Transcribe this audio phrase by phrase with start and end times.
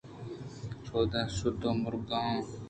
[1.33, 2.39] شُد ءَ مِرَگاہاں